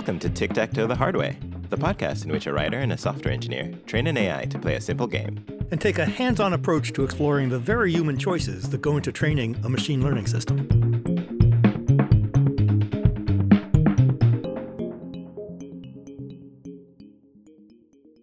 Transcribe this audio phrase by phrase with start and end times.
[0.00, 1.36] Welcome to Tic Tac Toe the Hard Way,
[1.68, 4.76] the podcast in which a writer and a software engineer train an AI to play
[4.76, 5.44] a simple game.
[5.70, 9.12] and take a hands on approach to exploring the very human choices that go into
[9.12, 10.56] training a machine learning system.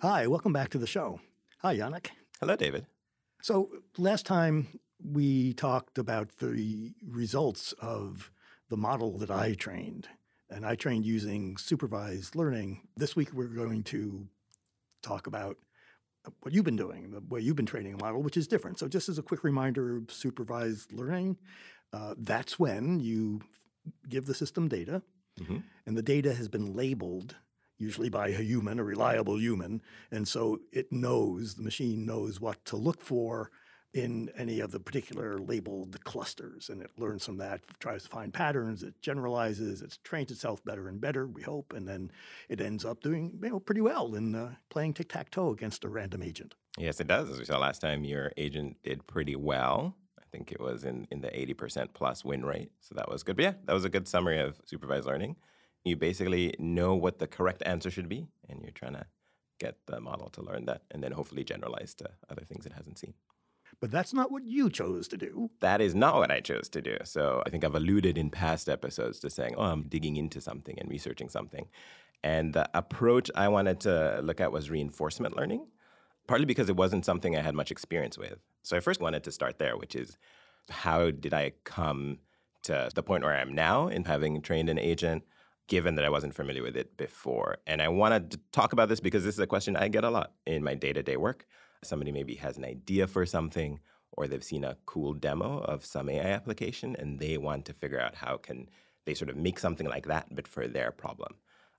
[0.01, 1.19] Hi, welcome back to the show.
[1.59, 2.07] Hi, Yannick.
[2.39, 2.87] Hello, David.
[3.43, 3.69] So,
[3.99, 8.31] last time we talked about the results of
[8.67, 10.07] the model that I trained,
[10.49, 12.87] and I trained using supervised learning.
[12.95, 14.27] This week we're going to
[15.01, 15.57] talk about
[16.41, 18.79] what you've been doing, the way you've been training a model, which is different.
[18.79, 21.37] So, just as a quick reminder, supervised learning,
[21.93, 23.41] uh, that's when you
[24.09, 25.01] give the system data,
[25.39, 25.63] Mhm.
[25.85, 27.35] and the data has been labeled,
[27.77, 32.65] usually by a human, a reliable human, and so it knows, the machine knows what
[32.65, 33.51] to look for
[33.93, 38.33] in any of the particular labeled clusters, and it learns from that, tries to find
[38.33, 42.11] patterns, it generalizes, it trains itself better and better, we hope, and then
[42.49, 45.83] it ends up doing you know, pretty well in uh, playing tic tac toe against
[45.83, 46.55] a random agent.
[46.77, 47.29] Yes, it does.
[47.29, 49.95] As we saw last time, your agent did pretty well.
[50.19, 52.71] I think it was in, in the 80% plus win rate.
[52.81, 53.37] So that was good.
[53.37, 55.37] But yeah, that was a good summary of supervised learning.
[55.83, 59.05] You basically know what the correct answer should be, and you're trying to
[59.59, 62.99] get the model to learn that and then hopefully generalize to other things it hasn't
[62.99, 63.13] seen.
[63.79, 65.51] But that's not what you chose to do.
[65.59, 66.97] That is not what I chose to do.
[67.03, 70.79] So I think I've alluded in past episodes to saying, oh, I'm digging into something
[70.79, 71.67] and researching something.
[72.23, 75.67] And the approach I wanted to look at was reinforcement learning,
[76.27, 78.39] partly because it wasn't something I had much experience with.
[78.63, 80.17] So I first wanted to start there, which is
[80.69, 82.17] how did I come
[82.63, 85.23] to the point where I am now in having trained an agent,
[85.67, 87.57] given that I wasn't familiar with it before?
[87.67, 90.09] And I wanted to talk about this because this is a question I get a
[90.09, 91.45] lot in my day to day work.
[91.83, 93.79] Somebody maybe has an idea for something
[94.11, 97.99] or they've seen a cool demo of some AI application and they want to figure
[97.99, 98.69] out how can
[99.05, 101.35] they sort of make something like that but for their problem.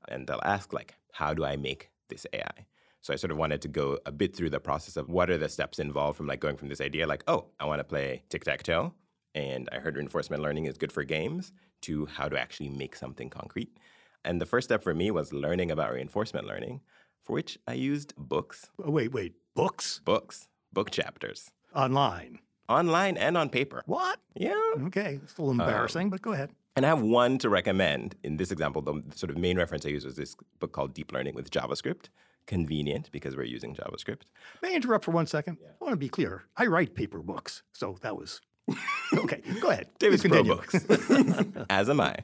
[0.08, 2.66] And they'll ask like, how do I make this AI?
[3.00, 5.38] So I sort of wanted to go a bit through the process of what are
[5.38, 8.22] the steps involved from like going from this idea like, oh, I want to play
[8.28, 8.92] tic-tac-toe
[9.34, 13.30] and I heard reinforcement learning is good for games to how to actually make something
[13.30, 13.76] concrete.
[14.24, 16.80] And the first step for me was learning about reinforcement learning,
[17.22, 22.38] for which I used books, Oh, wait, wait, books books, book chapters, online.
[22.68, 23.82] online and on paper.
[23.86, 24.20] What?
[24.36, 24.54] Yeah.
[24.86, 26.50] Okay, it's a little um, embarrassing, but go ahead.
[26.76, 28.14] And I have one to recommend.
[28.22, 31.10] In this example, the sort of main reference I used was this book called Deep
[31.12, 32.08] Learning with JavaScript.
[32.46, 34.22] Convenient because we're using JavaScript.
[34.62, 35.58] May I interrupt for one second?
[35.60, 36.44] I want to be clear.
[36.56, 38.40] I write paper books, so that was
[39.18, 39.42] okay.
[39.60, 39.88] Go ahead.
[39.98, 40.86] David's pro books,
[41.68, 42.14] as am I.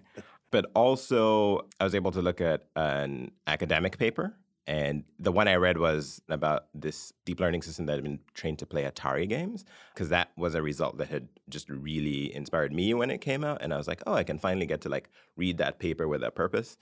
[0.52, 4.36] But also, I was able to look at an academic paper.
[4.66, 8.58] And the one I read was about this deep learning system that had been trained
[8.60, 12.94] to play Atari games, because that was a result that had just really inspired me
[12.94, 13.60] when it came out.
[13.60, 16.22] And I was like, oh, I can finally get to like read that paper with
[16.22, 16.78] a purpose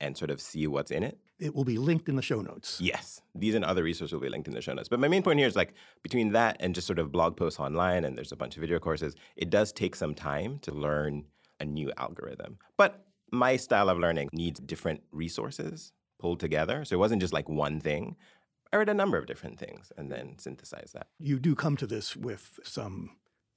[0.00, 1.18] and sort of see what's in it.
[1.40, 2.80] It will be linked in the show notes.
[2.80, 4.88] Yes, these and other resources will be linked in the show notes.
[4.88, 7.58] But my main point here is like between that and just sort of blog posts
[7.58, 11.24] online, and there's a bunch of video courses, it does take some time to learn
[11.58, 12.58] a new algorithm.
[12.76, 15.92] But my style of learning needs different resources
[16.24, 16.86] pulled together.
[16.86, 18.16] So it wasn't just like one thing.
[18.72, 21.08] I read a number of different things and then synthesized that.
[21.18, 23.10] You do come to this with some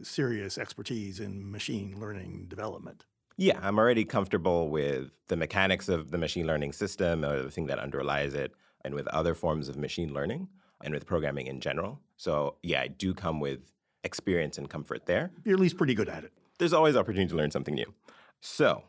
[0.03, 3.05] serious expertise in machine learning development.
[3.37, 7.67] Yeah, I'm already comfortable with the mechanics of the machine learning system or the thing
[7.67, 8.51] that underlies it,
[8.83, 10.49] and with other forms of machine learning
[10.83, 12.01] and with programming in general.
[12.17, 13.61] So, yeah, I do come with
[14.03, 15.31] experience and comfort there.
[15.45, 16.33] You're at least pretty good at it.
[16.59, 17.93] There's always opportunity to learn something new.
[18.41, 18.83] So,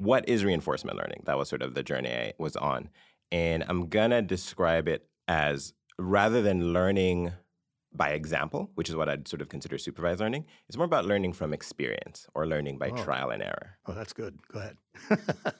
[0.00, 1.24] what is reinforcement learning?
[1.26, 2.88] That was sort of the journey I was on.
[3.32, 7.32] And I'm gonna describe it as rather than learning
[7.92, 11.32] by example, which is what I'd sort of consider supervised learning, it's more about learning
[11.32, 12.96] from experience or learning by Oh.
[12.96, 13.78] trial and error.
[13.86, 14.38] Oh, that's good.
[14.52, 14.76] Go ahead.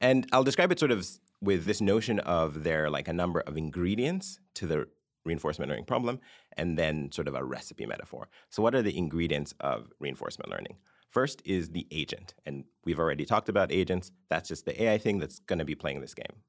[0.00, 1.06] And I'll describe it sort of
[1.40, 4.88] with this notion of there are like a number of ingredients to the
[5.24, 6.20] reinforcement learning problem,
[6.56, 8.28] and then sort of a recipe metaphor.
[8.50, 10.76] So, what are the ingredients of reinforcement learning?
[11.10, 12.34] First is the agent.
[12.46, 14.10] And we've already talked about agents.
[14.28, 16.42] That's just the AI thing that's going to be playing this game.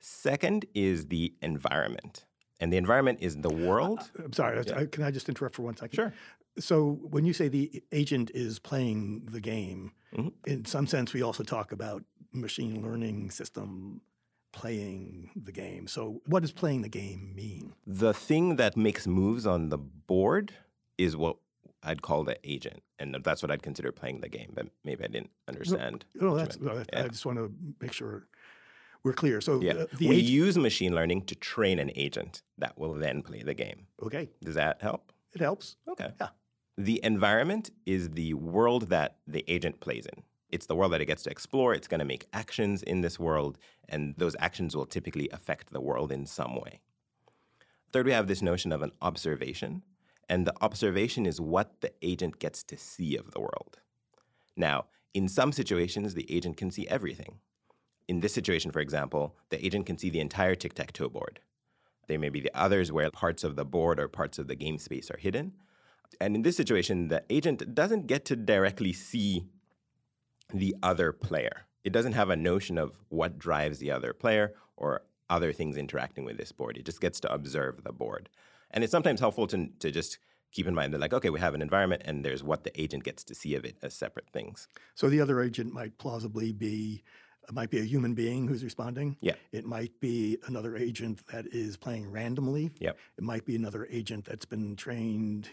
[0.00, 2.24] Second is the environment.
[2.60, 4.10] And the environment is the world.
[4.22, 4.58] I'm sorry.
[4.74, 5.94] I- Can I just interrupt for one second?
[5.94, 6.12] Sure.
[6.58, 10.32] So, when you say the agent is playing the game, Mhm.
[10.44, 14.00] in some sense, we also talk about machine learning system
[14.52, 15.86] playing the game.
[15.86, 17.74] So, what does playing the game mean?
[17.86, 20.52] The thing that makes moves on the board
[20.96, 21.36] is what
[21.84, 22.82] I'd call the agent.
[22.98, 24.50] And that's what I'd consider playing the game.
[24.52, 26.06] But maybe I didn't understand.
[26.14, 26.58] What you that's.
[26.92, 27.04] Yeah.
[27.04, 28.26] I just want to make sure
[29.04, 29.40] we're clear.
[29.40, 29.72] So, Yeah.
[29.74, 33.86] uh, we use machine learning to train an agent that will then play the game.
[34.02, 35.12] Okay, Does that help?
[35.34, 35.76] it helps.
[35.88, 36.10] Okay.
[36.20, 36.28] Yeah.
[36.76, 40.22] The environment is the world that the agent plays in.
[40.50, 41.74] It's the world that it gets to explore.
[41.74, 43.58] It's going to make actions in this world,
[43.88, 46.80] and those actions will typically affect the world in some way.
[47.92, 49.82] Third, we have this notion of an observation,
[50.28, 53.80] and the observation is what the agent gets to see of the world.
[54.56, 57.40] Now, in some situations, the agent can see everything.
[58.08, 61.40] In this situation, for example, the agent can see the entire tic tac toe board.
[62.08, 64.78] There may be the others where parts of the board or parts of the game
[64.78, 65.52] space are hidden.
[66.20, 69.44] And in this situation, the agent doesn't get to directly see
[70.52, 71.66] the other player.
[71.84, 76.24] It doesn't have a notion of what drives the other player or other things interacting
[76.24, 76.78] with this board.
[76.78, 78.30] It just gets to observe the board.
[78.70, 80.18] And it's sometimes helpful to, to just
[80.50, 83.04] keep in mind that, like, okay, we have an environment and there's what the agent
[83.04, 84.66] gets to see of it as separate things.
[84.94, 87.02] So the other agent might plausibly be
[87.48, 89.16] it might be a human being who's responding.
[89.20, 89.34] Yeah.
[89.52, 92.70] It might be another agent that is playing randomly.
[92.78, 92.98] Yep.
[93.16, 95.48] It might be another agent that's been trained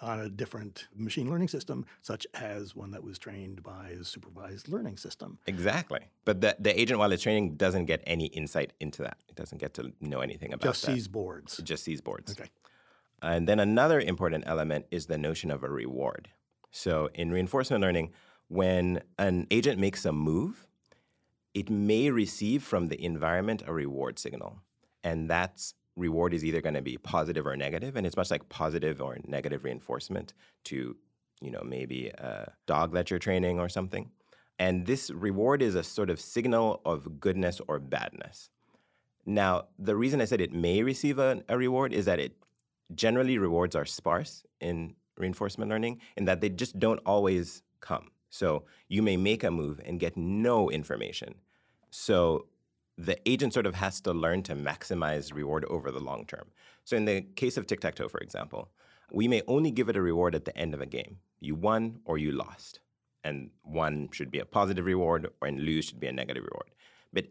[0.00, 4.68] on a different machine learning system, such as one that was trained by a supervised
[4.68, 5.38] learning system.
[5.46, 6.00] Exactly.
[6.24, 9.18] But the, the agent, while it's training, doesn't get any insight into that.
[9.28, 10.92] It doesn't get to know anything about Just that.
[10.92, 11.58] sees boards.
[11.58, 12.32] It just sees boards.
[12.32, 12.50] Okay.
[13.22, 16.28] And then another important element is the notion of a reward.
[16.70, 18.12] So in reinforcement learning,
[18.48, 20.66] when an agent makes a move,
[21.54, 24.60] it may receive from the environment a reward signal.
[25.02, 28.48] And that's reward is either going to be positive or negative, and it's much like
[28.48, 30.34] positive or negative reinforcement
[30.64, 30.96] to,
[31.40, 34.10] you know, maybe a dog that you're training or something.
[34.58, 38.50] And this reward is a sort of signal of goodness or badness.
[39.26, 42.36] Now, the reason I said it may receive a, a reward is that it
[42.94, 48.10] generally rewards are sparse in reinforcement learning in that they just don't always come.
[48.34, 51.36] So you may make a move and get no information.
[51.90, 52.48] So
[52.98, 56.48] the agent sort of has to learn to maximize reward over the long term.
[56.82, 58.72] So in the case of tic tac toe, for example,
[59.12, 61.18] we may only give it a reward at the end of a game.
[61.38, 62.80] You won or you lost.
[63.22, 66.70] And one should be a positive reward, or and lose should be a negative reward.
[67.12, 67.26] But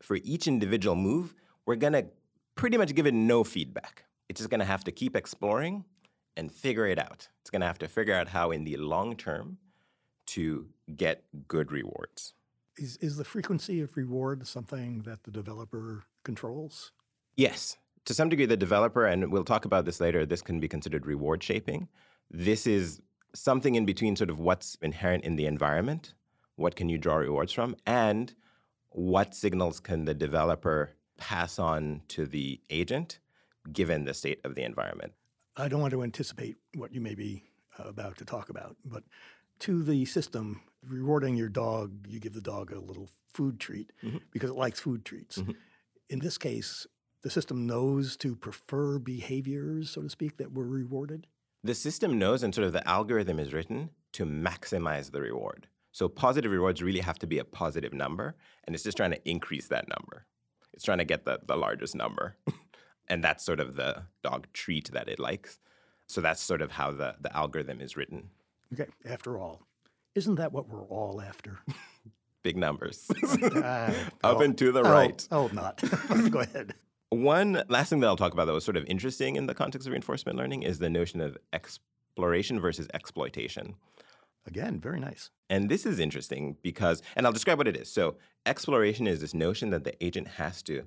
[0.00, 1.34] for each individual move,
[1.66, 2.04] we're gonna
[2.54, 4.04] pretty much give it no feedback.
[4.28, 5.84] It's just gonna have to keep exploring
[6.36, 7.28] and figure it out.
[7.40, 9.58] It's gonna have to figure out how, in the long term,
[10.28, 10.66] to
[10.96, 12.34] get good rewards.
[12.76, 16.92] Is, is the frequency of reward something that the developer controls?
[17.36, 20.68] Yes, to some degree, the developer, and we'll talk about this later, this can be
[20.68, 21.88] considered reward shaping.
[22.30, 23.00] This is
[23.34, 26.14] something in between sort of what's inherent in the environment,
[26.56, 28.34] what can you draw rewards from, and
[28.90, 33.18] what signals can the developer pass on to the agent
[33.72, 35.12] given the state of the environment.
[35.56, 37.44] I don't want to anticipate what you may be
[37.78, 39.02] uh, about to talk about, but
[39.60, 44.20] to the system, rewarding your dog, you give the dog a little food treat Mhm.
[44.30, 45.38] because it likes food treats.
[45.38, 45.56] Mhm.
[46.08, 46.86] In this case,
[47.22, 51.26] the system knows to prefer behaviors, so to speak, that were rewarded.
[51.64, 55.68] The system knows, and sort of the algorithm is written to maximize the reward.
[55.90, 59.28] So positive rewards really have to be a positive number, and it's just trying to
[59.28, 60.26] increase that number.
[60.72, 62.36] It's trying to get the, the largest number.
[63.08, 65.58] and that's sort of the dog treat that it likes.
[66.06, 68.30] So that's sort of how the, the algorithm is written.
[68.72, 69.62] Okay, after all,
[70.14, 71.60] isn't that what we're all after?
[72.42, 73.10] Big numbers.
[73.54, 73.92] Ah,
[74.24, 75.28] Up oh, and to the oh, right.
[75.30, 75.82] Oh, not.
[76.30, 76.74] Go ahead.
[77.10, 79.86] One last thing that I'll talk about that was sort of interesting in the context
[79.86, 83.74] of reinforcement learning is the notion of exploration versus exploitation.
[84.46, 85.30] Again, very nice.
[85.50, 87.92] And this is interesting because, and I'll describe what it is.
[87.92, 90.84] So, exploration is this notion that the agent has to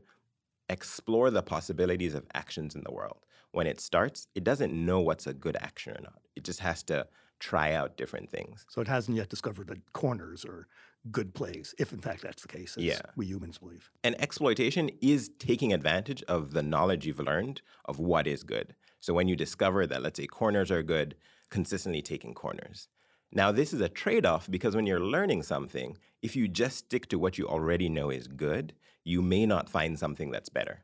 [0.70, 3.26] explore the possibilities of actions in the world.
[3.52, 6.22] When it starts, it doesn't know what's a good action or not.
[6.36, 7.08] It just has to
[7.42, 8.66] try out different things.
[8.70, 10.68] So it hasn't yet discovered that corners are
[11.12, 13.02] good plays, if in fact that's the case, as Yeah.
[13.18, 13.92] we humans believe.
[14.04, 18.76] And exploitation is taking advantage of the knowledge you've learned of what is good.
[19.00, 21.16] So when you discover that, let's say, corners are good,
[21.50, 22.88] consistently taking corners.
[23.32, 27.08] Now, this is a trade off because when you're learning something, if you just stick
[27.10, 30.84] to what you already know is good, you may not find something that's better.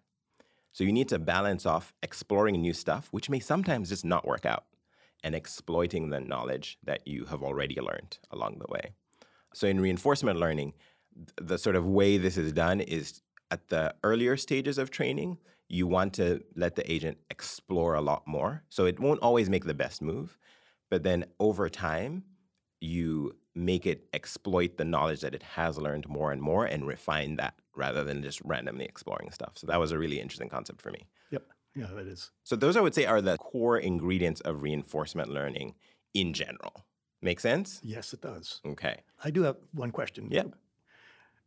[0.72, 4.46] So you need to balance off exploring new stuff, which may sometimes just not work
[4.46, 4.66] out,
[5.24, 8.92] and exploiting the knowledge that you have already learned along the way.
[9.54, 10.74] So in reinforcement learning,
[11.42, 15.38] the sort of way this is done is at the earlier stages of training,
[15.70, 18.64] you want to let the agent explore a lot more.
[18.70, 20.38] So it won't always make the best move,
[20.90, 22.24] but then over time,
[22.80, 27.38] you make it exploit the knowledge that it has learned more and more and refine
[27.38, 29.54] that rather than just randomly exploring stuff.
[29.56, 31.08] So that was a really interesting concept for me.
[31.77, 32.31] Yeah, that is.
[32.43, 35.75] So those I would say are the core ingredients of reinforcement learning
[36.13, 36.86] in general.
[37.22, 37.79] Make sense?
[37.84, 38.62] Yes, it does.
[38.65, 39.01] Okay.
[39.24, 40.27] I do have one question.
[40.31, 40.43] Yeah.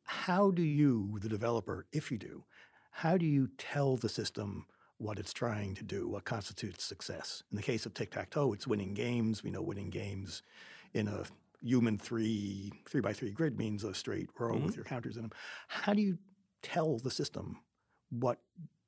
[0.05, 2.45] How do you, the developer, if you do,
[2.91, 4.67] how do you tell the system
[4.99, 7.43] what it's trying to do, what constitutes success?
[7.51, 9.43] In the case of tic tac toe, it's winning games.
[9.45, 10.43] We know winning games
[10.95, 11.25] in a
[11.63, 14.65] human three three by three grid means a straight row Mhm.
[14.65, 15.33] with your counters in them.
[15.69, 16.19] How do you
[16.63, 17.61] tell the system
[18.11, 18.41] what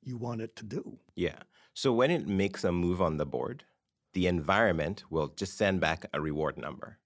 [0.05, 0.99] you want it to do?
[1.15, 1.39] Yeah.
[1.73, 3.63] So when it makes a move on the board,
[4.13, 6.99] the environment will just send back a reward number.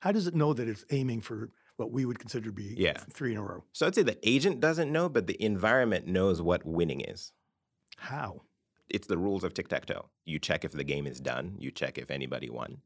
[0.00, 2.98] How does it know that it's aiming for what we would consider to be Yeah.
[3.10, 3.64] three in a row?
[3.72, 7.32] So I'd say the agent doesn't know, but the environment knows what winning is.
[7.96, 8.42] How?
[8.88, 10.10] It's the rules of tic tac toe.
[10.24, 12.82] You check if the game is done, you check if anybody won.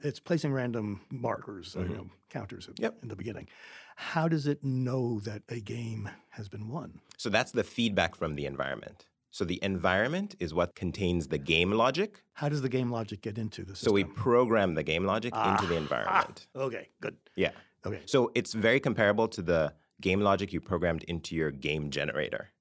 [0.00, 2.98] It's placing random markers, uh, you know, counters at- Yep.
[3.02, 3.48] in the beginning.
[3.96, 7.00] How does it know that a game has been won?
[7.16, 9.06] So that's the feedback from the environment.
[9.30, 12.22] So the environment is what contains the game logic.
[12.34, 13.90] How does the game logic get into the system?
[13.90, 16.46] So we program the game logic into the Ah, environment.
[16.54, 17.16] Okay, good.
[17.36, 17.50] Yeah.
[17.84, 18.00] Okay.
[18.06, 22.52] So it's very comparable to the game logic you programmed into your game generator.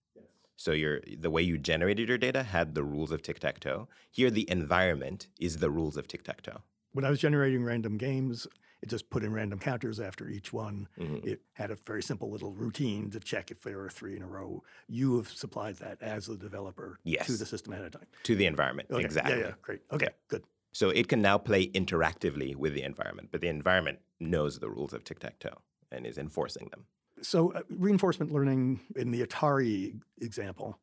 [0.55, 3.87] So your the way you generated your data had the rules of tic tac toe.
[4.09, 6.61] Here, the environment is the rules of tic tac toe.
[6.97, 8.47] When I was generating random games,
[8.81, 10.87] it just put in random counters after each one.
[10.97, 11.23] Mhm.
[11.23, 14.27] It had a very simple little routine to check if there were three in a
[14.27, 14.63] row.
[14.87, 18.07] You have supplied that as a developer to the system ahead of time.
[18.23, 18.89] to the environment.
[18.89, 19.33] Okay, Exactly.
[19.37, 19.81] Yeah, yeah, great.
[19.91, 20.43] Okay, good.
[20.71, 24.91] So it can now play interactively with the environment, but the environment knows the rules
[24.91, 25.61] of tic tac toe
[25.91, 26.87] and is enforcing them.
[27.21, 30.79] So, uh, reinforcement learning in the Atari example,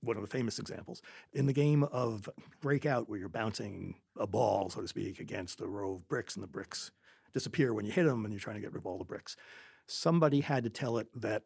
[0.00, 1.02] one of the famous examples,
[1.32, 2.28] in the game of
[2.60, 6.42] Breakout, where you're bouncing a ball, so to speak, against a row of bricks, and
[6.42, 6.90] the bricks
[7.32, 9.36] disappear when you hit them, and you're trying to get rid of all the bricks.
[9.86, 11.42] Somebody had to tell it that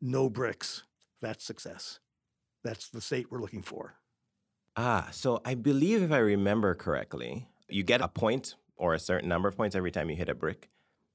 [0.00, 0.84] no bricks,
[1.20, 2.00] that's success.
[2.62, 3.94] That's the state we're looking for.
[4.76, 9.28] Ah, so I believe if I remember correctly, you get a point or a certain
[9.28, 10.68] number of points every time you hit a brick.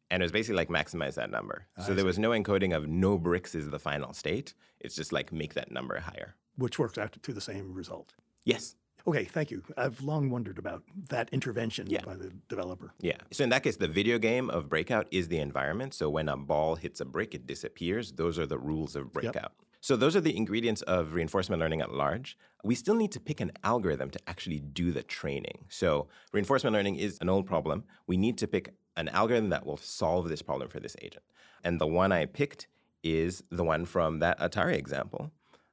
[0.10, 1.68] And it was basically like maximize that number.
[1.86, 4.54] So I there was no encoding of no bricks is the final state.
[4.80, 6.36] It's just like make that number higher.
[6.58, 8.14] Which works out to the same result.
[8.46, 8.76] Yes.
[9.08, 9.64] Okay, thank you.
[9.78, 12.04] I've long wondered about that intervention Yeah.
[12.06, 12.94] by the developer.
[13.00, 13.18] Yeah.
[13.32, 15.94] So in that case, the video game of Breakout is the environment.
[15.96, 18.12] So when a ball hits a brick, it disappears.
[18.14, 19.54] Those are the rules of Breakout.
[19.84, 22.38] So those are the ingredients of reinforcement learning at large.
[22.64, 25.66] We still need to pick an algorithm to actually do the training.
[25.70, 27.86] So reinforcement learning is an old problem.
[28.06, 31.24] We need to pick an algorithm that will solve this problem for this agent.
[31.64, 32.68] And the one I picked
[33.04, 35.32] is the one from that Atari example,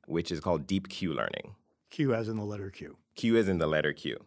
[0.09, 1.55] which is called deep Q learning.
[1.91, 2.97] Q as in the letter Q.
[3.17, 4.25] Q as in the letter Q.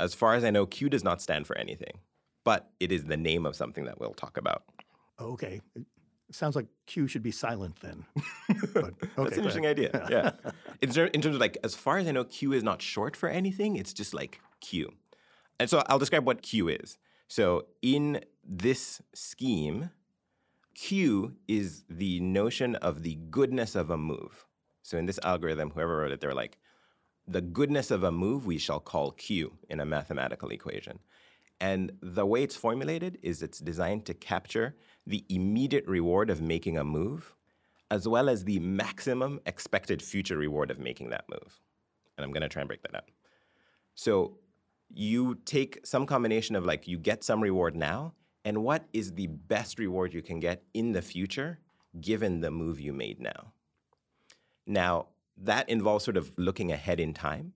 [0.00, 1.98] As far as I know, Q does not stand for anything,
[2.44, 4.64] but it is the name of something that we'll talk about.
[5.18, 5.60] Oh, okay.
[5.76, 5.84] It
[6.34, 8.04] sounds like Q should be silent then.
[8.72, 10.06] But, okay, That's an interesting idea.
[10.10, 10.30] Yeah.
[10.80, 13.16] in, ter- in terms of like, as far as I know, Q is not short
[13.16, 13.76] for anything.
[13.76, 14.92] It's just like Q.
[15.60, 16.98] And so I'll describe what Q is.
[17.28, 19.90] So in this scheme,
[20.74, 24.46] Q is the notion of the goodness of a move.
[24.82, 26.58] So in this algorithm, whoever wrote it, they were like,
[27.26, 30.98] the goodness of a move we shall call Q in a mathematical equation.
[31.60, 34.74] And the way it's formulated is it's designed to capture
[35.06, 37.36] the immediate reward of making a move,
[37.90, 41.60] as well as the maximum expected future reward of making that move.
[42.16, 43.10] And I'm going to try and break that up.
[43.94, 44.38] So
[44.92, 49.28] you take some combination of like you get some reward now, and what is the
[49.28, 51.60] best reward you can get in the future
[52.00, 53.52] given the move you made now.
[54.66, 57.54] Now, that involves sort of looking ahead in time.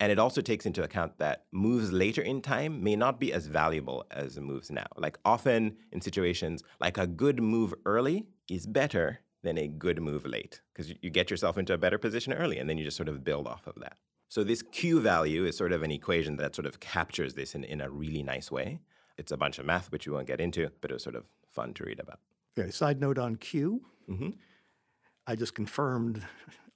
[0.00, 3.46] And it also takes into account that moves later in time may not be as
[3.48, 4.86] valuable as moves now.
[4.96, 10.24] Like often in situations, like a good move early is better than a good move
[10.24, 13.08] late because you get yourself into a better position early and then you just sort
[13.08, 13.96] of build off of that.
[14.28, 17.64] So this Q value is sort of an equation that sort of captures this in,
[17.64, 18.80] in a really nice way.
[19.16, 21.24] It's a bunch of math, which we won't get into, but it was sort of
[21.50, 22.20] fun to read about.
[22.56, 23.82] Okay, side note on Q.
[24.08, 24.34] Mhm.
[25.28, 26.22] I just confirmed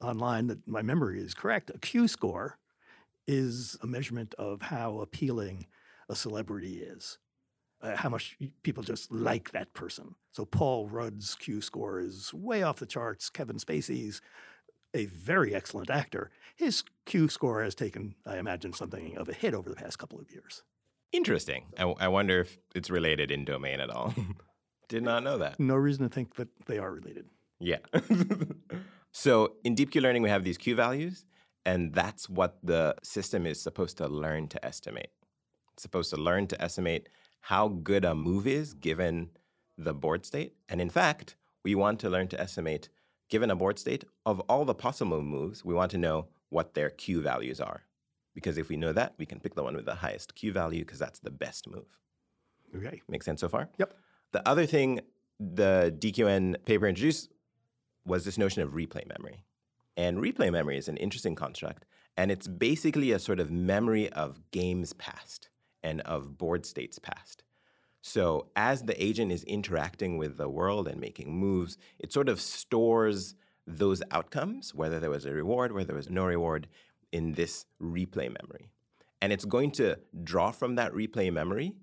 [0.03, 1.71] online that my memory is correct.
[1.75, 2.59] A Q score
[3.27, 5.67] is a measurement of how appealing
[6.11, 7.17] a celebrity is,
[7.81, 10.17] uh, how much people just like that person.
[10.33, 13.31] So Paul Rudd's Q score is way off the charts.
[13.31, 14.21] Kevin Spacey's
[14.93, 16.31] a very excellent actor.
[16.55, 20.21] His Q score has taken, I imagine, something of a hit over the past couple
[20.21, 20.63] of years.
[21.11, 21.73] Interesting.
[21.79, 24.15] I, I wonder if it's related in domain at all.
[24.91, 25.59] Did not know that.
[25.59, 27.25] No reason to think that they are related.
[27.63, 27.79] Yeah.
[29.13, 31.25] so in deep Q learning, we have these Q values,
[31.65, 35.11] and that's what the system is supposed to learn to estimate.
[35.73, 37.09] It's supposed to learn to estimate
[37.41, 39.31] how good a move is given
[39.79, 40.55] the board state.
[40.69, 42.89] And in fact, we want to learn to estimate,
[43.31, 46.91] given a board state, of all the possible moves, we want to know what their
[46.91, 47.83] Q values are.
[48.35, 50.85] Because if we know that, we can pick the one with the highest Q value
[50.85, 51.99] because that's the best move.
[52.75, 53.03] Okay.
[53.09, 53.69] Make sense so far?
[53.79, 53.95] Yep.
[54.33, 55.01] The other thing
[55.39, 57.31] the DQN paper introduced
[58.05, 59.45] was this notion of replay memory.
[59.97, 61.85] And replay memory is an interesting construct,
[62.17, 65.49] and it's basically a sort of memory of games past
[65.83, 67.45] and of board states past.
[68.01, 72.41] So as the agent is interacting with the world and making moves, it sort of
[72.41, 73.35] stores
[73.67, 76.67] those outcomes, whether there was a reward, whether there was no reward,
[77.13, 78.71] in this replay memory.
[79.21, 81.75] And it's going to draw from that replay memory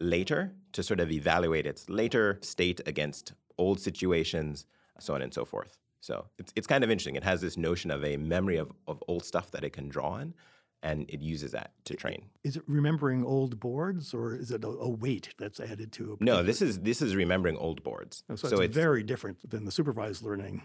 [0.00, 4.66] later to sort of evaluate its later state against old situations,
[5.02, 5.76] so on and so forth.
[6.00, 7.14] So it's, it's kind of interesting.
[7.14, 10.10] It has this notion of a memory of, of old stuff that it can draw
[10.10, 10.34] on
[10.82, 12.24] and it uses that to train.
[12.42, 16.18] Is it remembering old boards, or is it a, a weight that's added to?
[16.20, 18.24] A no, this is this is remembering old boards.
[18.28, 20.62] Oh, so, so, it's, it's very different than the supervised learning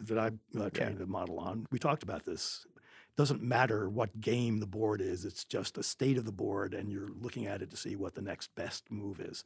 [0.00, 0.26] that I
[0.58, 0.98] uh, trained yeah.
[0.98, 1.66] the model on.
[1.70, 2.66] We talked about this.
[2.74, 6.74] It doesn't matter what game the board is; it's just a state of the board,
[6.74, 9.44] and you're looking at it to see what the next best move is.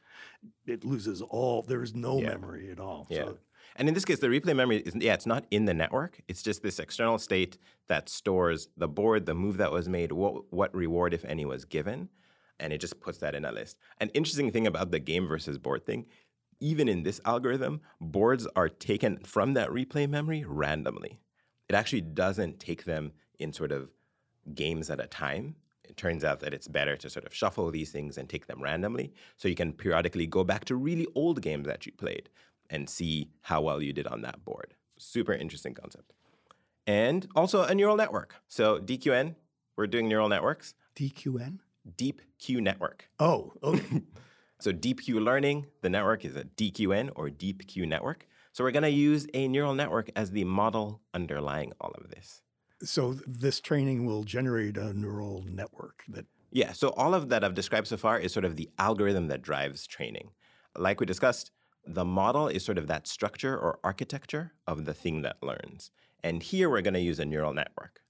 [0.67, 1.63] It loses all.
[1.63, 2.29] There is no yeah.
[2.29, 3.07] memory at all.
[3.11, 3.25] Yeah.
[3.25, 3.39] So
[3.75, 6.21] and in this case, the replay memory is yeah, it's not in the network.
[6.29, 7.59] It's just this external state
[7.89, 11.65] that stores the board, the move that was made, what what reward, if any, was
[11.65, 12.09] given,
[12.61, 13.79] and it just puts that in a list.
[14.01, 16.07] An interesting thing about the game versus board thing,
[16.61, 21.21] even in this algorithm, boards are taken from that replay memory randomly.
[21.69, 23.91] It actually doesn't take them in sort of
[24.55, 25.57] games at a time.
[25.85, 28.63] It turns out that it's better to sort of shuffle these things and take them
[28.63, 29.13] randomly.
[29.37, 32.29] So you can periodically go back to really old games that you played
[32.71, 34.75] and see how well you did on that board.
[34.99, 36.13] Super interesting concept.
[36.87, 38.37] And also a neural network.
[38.49, 39.35] So DQN,
[39.77, 40.75] we're doing neural networks.
[40.95, 41.59] DQN?
[41.97, 43.09] Deep Q network.
[43.19, 44.03] Oh, okay.
[44.61, 48.27] so Deep Q learning, the network is a DQN or Deep Q network.
[48.53, 52.43] So we're going to use a neural network as the model underlying all of this.
[52.83, 57.55] So this training will generate a neural network that Yeah, so all of that I've
[57.55, 60.31] described so far is sort of the algorithm that drives training.
[60.77, 61.51] Like we discussed,
[61.87, 65.91] the model is sort of that structure or architecture of the thing that learns.
[66.23, 68.01] And here we're going to use a neural network,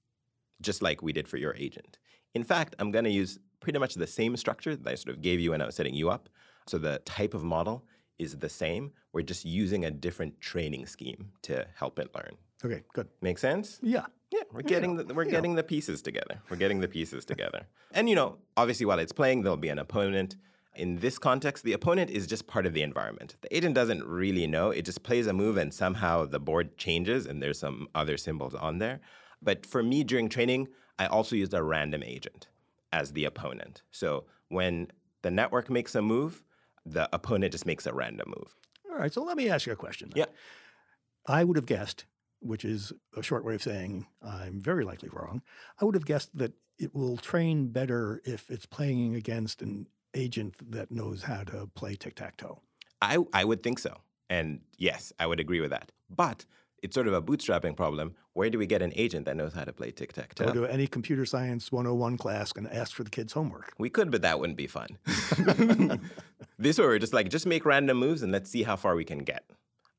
[0.61, 1.99] just like we did for your agent.
[2.35, 5.23] In fact, I'm going to use pretty much the same structure that I sort of
[5.23, 6.29] gave you when I was setting you up.
[6.67, 7.85] So the type of model
[8.19, 8.93] is the same.
[9.13, 12.37] We're just using a different training scheme to help it learn.
[12.65, 13.09] Okay, good.
[13.21, 13.79] Make sense?
[13.83, 14.07] Yeah.
[14.33, 15.31] Yeah, we're getting the, we're yeah.
[15.31, 16.41] getting the pieces together.
[16.51, 17.67] We're getting the pieces together.
[17.93, 20.35] And you know, obviously while it's playing, there'll be an opponent
[20.77, 23.37] in this context, the opponent is just part of the environment.
[23.41, 24.71] The agent doesn't really know.
[24.71, 28.55] It just plays a move and somehow the board changes and there's some other symbols
[28.55, 29.01] on there.
[29.43, 32.49] But for me during training, I also used a random agent
[32.93, 33.83] as the opponent.
[33.91, 34.89] So when
[35.23, 36.43] the network makes a move,
[36.85, 38.55] the opponent just makes a random move.
[38.91, 40.13] All right, so let me ask you a question.
[40.15, 40.27] Yeah.
[41.27, 42.05] I would have guessed,
[42.41, 45.43] which is a short way of saying I'm very likely wrong,
[45.81, 50.55] I would have guessed that it will train better if it's playing against an agent
[50.71, 52.61] that knows how to play tic tac toe.
[53.03, 53.99] I, I would think so.
[54.29, 55.93] And yes, I would agree with that.
[56.11, 56.45] But
[56.83, 58.15] it's sort of a bootstrapping problem.
[58.33, 60.47] Where do we get an agent that knows how to play tic tac toe?
[60.47, 63.73] Go to any computer science 101 class and ask for the kids' homework.
[63.79, 64.99] We could, but that wouldn't be fun.
[66.59, 69.05] this way, we're just like, just make random moves and let's see how far we
[69.05, 69.45] can get.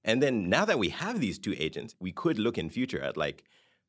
[0.03, 3.17] And then now that we have these two agents, we could look in future at
[3.17, 3.43] like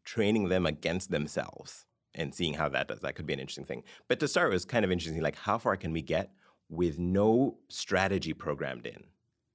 [0.04, 1.84] training them against themselves
[2.18, 3.00] and seeing how that does.
[3.00, 3.84] That could be an interesting thing.
[4.08, 5.22] But to start, it was kind of interesting.
[5.22, 6.32] Like, how far can we get
[6.68, 9.04] with no strategy programmed in?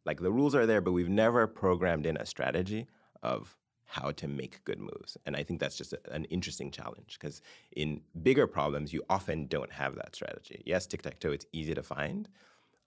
[0.06, 2.88] Like, the rules are there, but we've never programmed in a strategy
[3.22, 5.18] of how to make good moves.
[5.26, 7.42] And I think that's just a, an interesting challenge because
[7.76, 10.64] in bigger problems, you often don't have that strategy.
[10.66, 12.28] Yes, tic tac toe, it's easy to find,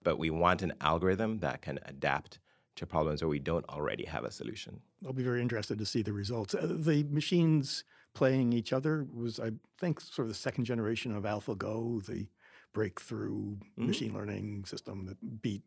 [0.03, 2.39] but we want an algorithm that can adapt
[2.75, 4.81] to problems where we don't already have a solution.
[5.05, 6.53] I'll be very interested to see the results.
[6.53, 7.83] Uh, the machines
[8.17, 12.25] playing each other was, I think, sort of the second generation of AlphaGo, the
[12.73, 13.85] breakthrough mm-hmm.
[13.85, 15.61] machine learning system that beat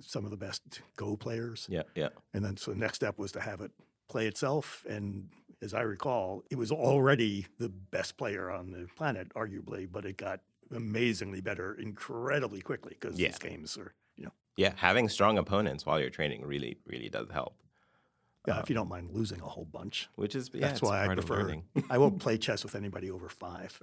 [0.00, 1.66] some of the best Go players.
[1.68, 2.08] Yeah, yeah.
[2.32, 3.72] And then so the next step was to have it
[4.08, 4.86] play itself.
[4.88, 5.28] And
[5.60, 10.16] as I recall, it was already the best player on the planet, arguably, but it
[10.16, 10.40] got
[10.74, 13.28] amazingly better incredibly quickly because yeah.
[13.28, 14.32] these games are, you know.
[14.56, 17.54] Yeah, having strong opponents while you're training really, really does help.
[18.46, 20.08] Yeah, um, if you don't mind losing a whole bunch.
[20.14, 21.56] Which is yeah, that's why I prefer.
[21.90, 23.80] I won't play chess with anybody over five.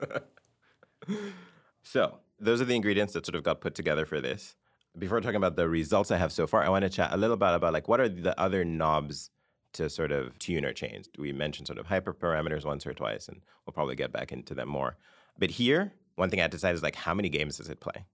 [1.84, 4.56] so those are the ingredients that sort of got put together for this.
[4.98, 7.36] Before talking about the results I have so far, I want to chat a little
[7.36, 9.32] bit about like what are the other knobs
[9.74, 11.08] to sort of tune or change.
[11.18, 14.70] We mentioned sort of hyperparameters once or twice, and we'll probably get back into them
[14.70, 14.98] more.
[15.38, 18.06] But here, one thing I decided is like how many games does it play?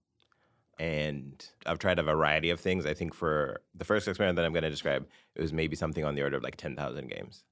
[0.78, 2.86] And I've tried a variety of things.
[2.86, 6.04] I think for the first experiment that I'm going to describe, it was maybe something
[6.04, 7.44] on the order of like 10,000 games.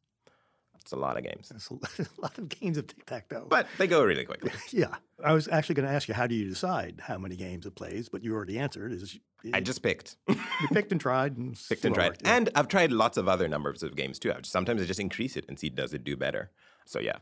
[0.80, 1.52] It's a lot of games.
[1.54, 1.68] It's
[2.18, 3.46] a lot of games of tic tac toe.
[3.46, 4.52] But they go really quickly.
[4.70, 4.96] yeah.
[5.22, 7.74] I was actually going to ask you, how do you decide how many games it
[7.74, 8.08] plays?
[8.08, 8.92] But you already answered.
[8.92, 9.18] Is
[9.52, 10.16] I just picked.
[10.28, 12.16] you picked and tried and picked and tried.
[12.22, 12.36] Yeah.
[12.36, 14.32] And I've tried lots of other numbers of games too.
[14.44, 16.50] Sometimes I just increase it and see does it do better.
[16.86, 17.18] So yeah,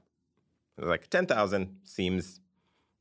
[0.79, 2.41] like 10,000 seems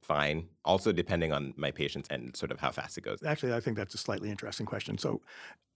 [0.05, 0.47] fine.
[0.63, 3.23] Also, depending on my patience and sort of how fast it goes.
[3.23, 4.97] Actually, I think that's a slightly interesting question.
[4.97, 5.21] So,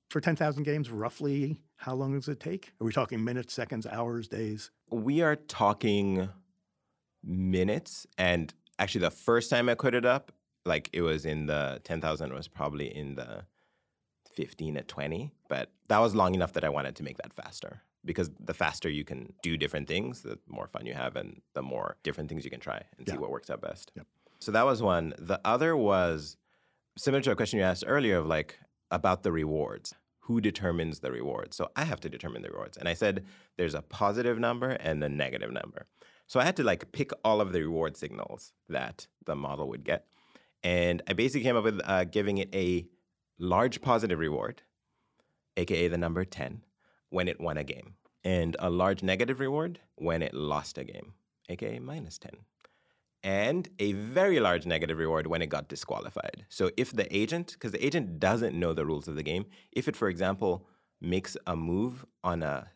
[0.09, 2.73] for 10,000 games, roughly how long does it take?
[2.81, 4.71] Are we talking minutes, seconds, hours, days?
[4.89, 6.29] We are talking
[7.23, 8.07] minutes.
[8.17, 10.31] And actually, the first time I put it up,
[10.65, 13.45] like it was in the 10,000 was probably in the
[14.33, 15.31] 15 at 20.
[15.47, 18.89] But that was long enough that I wanted to make that faster because the faster
[18.89, 22.45] you can do different things, the more fun you have and the more different things
[22.45, 23.13] you can try and Yeah.
[23.13, 23.91] see what works out best.
[23.95, 24.07] Yep.
[24.39, 25.13] So that was one.
[25.17, 26.37] The other was
[26.97, 28.57] similar to a question you asked earlier of like
[28.89, 29.93] about the rewards.
[30.21, 31.55] Who determines the rewards?
[31.57, 32.77] So I have to determine the rewards.
[32.77, 33.25] And I said
[33.57, 35.87] there's a positive number and a negative number.
[36.27, 39.83] So I had to like pick all of the reward signals that the model would
[39.83, 40.05] get.
[40.63, 42.85] And I basically came up with uh, giving it a
[43.39, 44.61] large positive reward,
[45.57, 46.63] aka the number 10,
[47.09, 51.13] when it won a game, and a large negative reward when it lost a game,
[51.49, 52.31] aka minus 10
[53.23, 56.45] and a very large negative reward when it got disqualified.
[56.49, 59.87] So if the agent, because the agent doesn't know the rules of the game, if
[59.87, 60.65] it, for example,
[61.01, 62.69] makes a move on a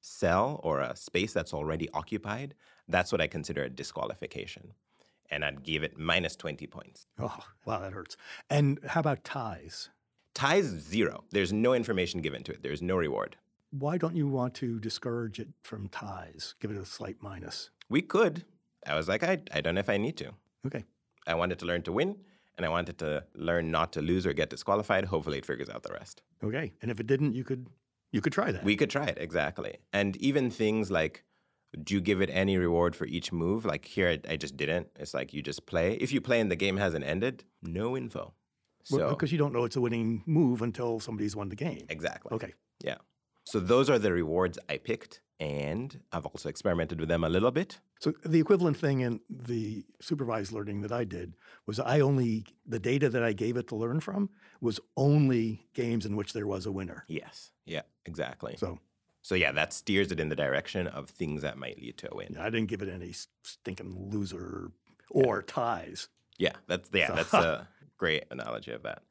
[0.00, 2.54] cell or a space that's already occupied,
[2.88, 4.72] that's what I consider a disqualification.
[5.30, 7.06] And I'd give it minus 20 points.
[7.18, 8.16] Oh, wow, that hurts.
[8.48, 9.90] And how about ties?
[10.34, 11.24] Ties zero.
[11.30, 12.62] There's no information given to it.
[12.62, 13.36] There's no reward.
[13.70, 16.54] Why don't you want to discourage it from ties?
[16.60, 17.70] Give it a slight minus.
[17.88, 18.44] We could.
[18.86, 20.32] I was like, I, I don't know if I need to.
[20.66, 20.84] Okay.
[21.26, 22.16] I wanted to learn to win,
[22.56, 25.04] and I wanted to learn not to lose or get disqualified.
[25.06, 26.22] Hopefully, it figures out the rest.
[26.42, 26.72] Okay.
[26.82, 27.66] And if it didn't, you could
[28.12, 28.64] you could try that.
[28.64, 29.76] We could try it, exactly.
[29.92, 31.24] And even things like,
[31.84, 33.64] do you give it any reward for each move?
[33.64, 34.88] Like here, I, I just didn't.
[34.96, 35.94] It's like you just play.
[35.94, 38.34] If you play and the game hasn't ended, no info.
[38.82, 41.84] So, because you don't know it's a winning move until somebody's won the game.
[41.88, 42.34] exactly.
[42.34, 42.54] Okay.
[42.82, 42.96] Yeah.
[43.44, 45.20] So those are the rewards I picked.
[45.40, 47.80] And I've also experimented with them a little bit.
[48.00, 51.32] So the equivalent thing in the supervised learning that I did
[51.66, 54.28] was I only the data that I gave it to learn from
[54.60, 57.04] was only games in which there was a winner.
[57.08, 57.52] Yes.
[57.64, 58.56] Yeah, exactly.
[58.58, 58.80] So
[59.22, 62.16] So yeah, that steers it in the direction of things that might lead to a
[62.16, 62.36] win.
[62.38, 64.72] I didn't give it any stinking loser
[65.10, 66.08] or ties.
[66.38, 69.02] Yeah, that's yeah, So- that's a great analogy of that.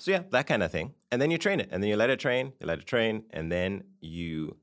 [0.00, 0.94] So yeah, that kind of thing.
[1.12, 3.24] And then you train it, and then you let it train, you let it train,
[3.30, 4.56] and then you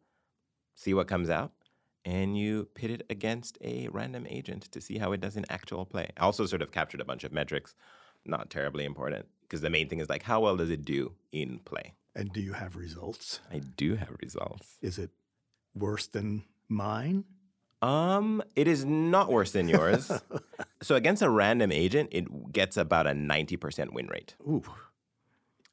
[0.75, 1.51] see what comes out,
[2.03, 5.85] and you pit it against a random agent to see how it does in actual
[5.85, 6.09] play.
[6.17, 7.75] I also sort of captured a bunch of metrics,
[8.25, 11.59] not terribly important, because the main thing is like how well does it do in
[11.59, 11.93] play.
[12.15, 13.39] And do you have results?
[13.51, 14.77] I do have results.
[14.81, 15.11] Is it
[15.75, 17.25] worse than mine?
[17.83, 20.11] Um, it is not worse than yours.
[20.81, 24.33] so against a random agent, it gets about a ninety percent win rate.
[24.41, 24.63] Ooh.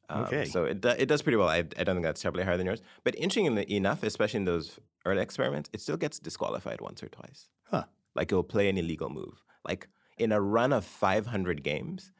[0.09, 0.45] Um, Okay.
[0.45, 1.49] So it, do, it does pretty well.
[1.49, 2.83] I, I don't think that's terribly higher than yours.
[3.05, 7.49] But interestingly enough, especially in those early experiments, it still gets disqualified once or twice.
[7.71, 7.85] Huh.
[8.15, 9.43] Like it'll play an illegal move.
[9.67, 9.89] Like
[10.19, 12.13] in a run of 500 games,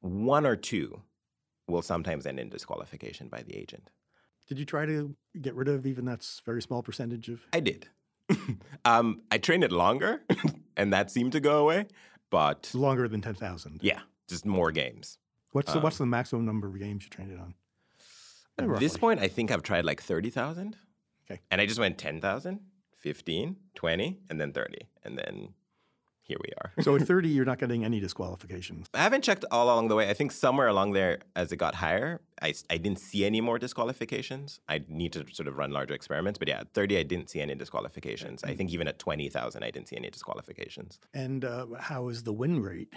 [0.00, 1.02] one or two
[1.66, 3.90] will sometimes end in disqualification by the agent.
[4.46, 7.40] Did you try to get rid of even that very small percentage of?
[7.52, 7.88] I did.
[8.84, 10.22] um, I trained it longer,
[10.76, 11.86] and that seemed to go away.
[12.30, 13.80] But Longer than 10,000.
[13.82, 15.18] yeah, just more games.
[15.52, 17.54] What's, the, what's the maximum number of games you trained it on?
[18.58, 20.76] At Yeah, this point, I think I've tried like 30,000.
[21.30, 21.40] Okay.
[21.50, 22.60] And I just went 10,000,
[22.96, 24.78] 15, 20, and then 30.
[25.04, 25.54] And then
[26.22, 26.82] here we are.
[26.82, 28.88] So at 30, you're not getting any disqualifications.
[28.92, 30.10] I haven't checked all along the way.
[30.10, 33.58] I think somewhere along there, as it got higher, I, I didn't see any more
[33.58, 34.60] disqualifications.
[34.68, 36.38] I need to sort of run larger experiments.
[36.38, 38.44] But yeah, at 30, I didn't see any disqualifications.
[38.44, 40.98] I think even at 20,000, I didn't see any disqualifications.
[41.14, 42.92] And uh, how is the win rate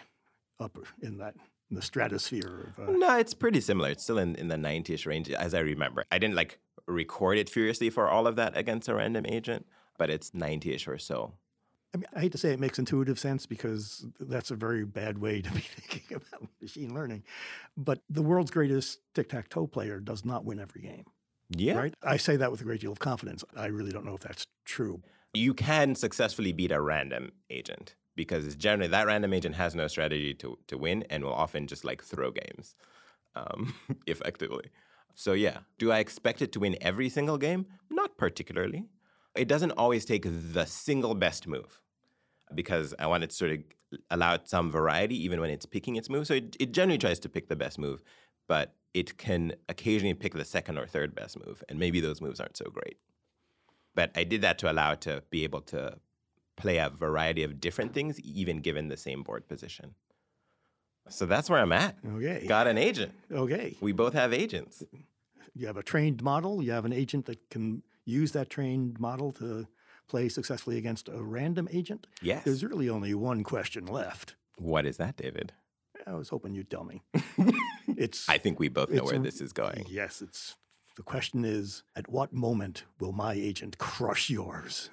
[0.60, 1.36] up in that
[1.72, 2.90] in the stratosphere of?
[2.90, 3.90] Uh, No, it's pretty similar.
[3.90, 6.06] It's still in, in the 90-ish range, as I remember.
[6.12, 9.66] I didn't like record it furiously for all of that against a random agent,
[9.98, 11.34] but it's 90-ish or so.
[11.94, 15.18] I, mean, I hate to say it makes intuitive sense because that's a very bad
[15.18, 17.24] way to be thinking about machine learning.
[17.76, 21.06] But the world's greatest tic tac toe player does not win every game,
[21.50, 21.78] Yeah.
[21.78, 21.94] right?
[22.04, 23.44] I say that with a great deal of confidence.
[23.56, 25.02] I really don't know if that's true.
[25.34, 30.34] You can successfully beat a random agent because generally that random agent has no strategy
[30.34, 32.76] to, to win and will often just like throw games
[33.36, 33.74] um,
[34.08, 34.66] effectively.
[35.14, 37.66] So, yeah, do I expect it to win every single game?
[37.90, 38.86] Not particularly.
[39.36, 41.82] It doesn't always take the single best move
[42.54, 43.60] because I want it to sort of
[44.10, 46.28] allow it some variety even when it's picking its move.
[46.28, 48.04] So, it, it generally tries to pick the best move,
[48.48, 52.40] but it can occasionally pick the second or third best move, and maybe those moves
[52.40, 52.98] aren't so great
[53.96, 55.98] but I did that to allow it to be able to
[56.56, 59.96] play a variety of different things, even given the same board position.
[61.10, 61.98] So that's where I'm at.
[62.16, 62.46] Okay.
[62.48, 63.14] Got an agent.
[63.32, 63.76] Okay.
[63.82, 64.84] We both have agents.
[65.54, 69.32] You have a trained model, you have an agent that can use that trained model
[69.34, 69.68] to
[70.08, 72.08] play successfully against a random agent.
[72.22, 72.44] Yes.
[72.46, 74.36] There's really only one question left.
[74.58, 75.54] What is that, David?
[76.08, 77.02] I was hoping you'd tell me.
[77.98, 79.86] it's I think we both know where a- this is going.
[79.90, 80.56] yes, it's
[81.02, 84.92] the question is at what moment will my agent crush yours?